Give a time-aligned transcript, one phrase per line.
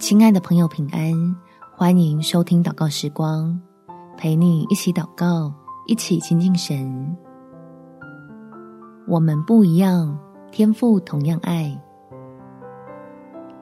[0.00, 1.12] 亲爱的朋友，平安！
[1.76, 3.60] 欢迎收听祷告时光，
[4.16, 5.52] 陪你一起祷告，
[5.86, 7.14] 一起亲近神。
[9.06, 10.18] 我们不一样，
[10.50, 11.78] 天赋同样爱。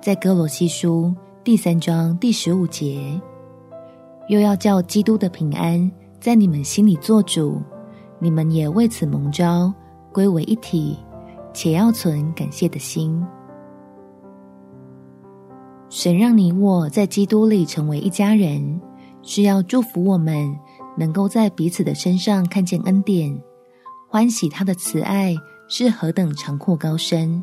[0.00, 1.12] 在歌罗西书
[1.42, 3.20] 第三章第十五节，
[4.28, 5.90] 又要叫基督的平安
[6.20, 7.60] 在你们心里作主，
[8.20, 9.74] 你们也为此蒙召
[10.12, 10.96] 归为一体，
[11.52, 13.20] 且要存感谢的心。
[15.90, 18.80] 神让你我在基督里成为一家人，
[19.22, 20.56] 是要祝福我们
[20.96, 23.36] 能够在彼此的身上看见恩典，
[24.08, 25.34] 欢喜他的慈爱
[25.68, 27.42] 是何等长阔高深，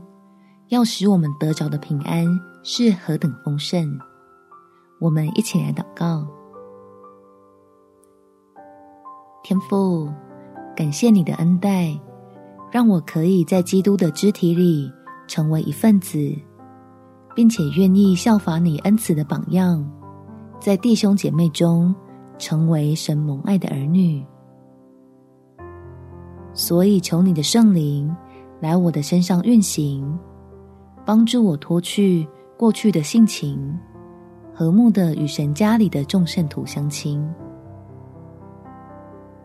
[0.70, 2.26] 要使我们得着的平安
[2.64, 4.00] 是何等丰盛。
[5.02, 6.26] 我们一起来祷告：
[9.44, 10.10] 天父，
[10.74, 12.00] 感谢你的恩待，
[12.72, 14.90] 让我可以在基督的肢体里
[15.28, 16.34] 成为一份子。
[17.38, 19.88] 并且愿意效法你恩慈的榜样，
[20.60, 21.94] 在弟兄姐妹中
[22.40, 24.26] 成为神蒙爱的儿女。
[26.52, 28.12] 所以求你的圣灵
[28.60, 30.18] 来我的身上运行，
[31.06, 33.78] 帮助我脱去过去的性情，
[34.52, 37.24] 和睦的与神家里的众圣徒相亲，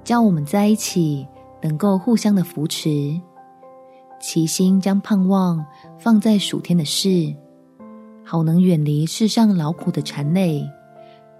[0.02, 1.28] 叫我们在一起
[1.62, 3.20] 能够互相的扶持，
[4.18, 5.62] 齐心将盼望
[5.98, 7.36] 放在属天的事。
[8.32, 10.66] 好能远离世上劳苦的缠累，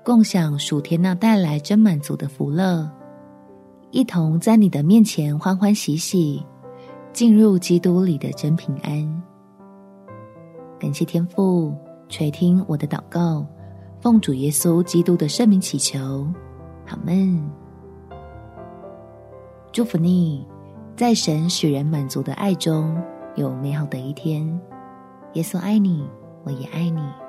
[0.05, 2.87] 共享属天那带来真满足的福乐，
[3.93, 6.45] 一同在你的面前欢欢喜喜，
[7.11, 9.23] 进入基督里的真平安。
[10.79, 11.75] 感谢天父
[12.11, 13.47] 垂听我的祷告，
[13.99, 16.31] 奉主耶稣基督的圣名祈求，
[16.89, 17.43] 阿们。
[19.73, 20.47] 祝福你，
[20.95, 22.95] 在神使人满足的爱中
[23.35, 24.47] 有美好的一天。
[25.33, 26.07] 耶稣爱你。
[26.45, 27.22] 我也爱你。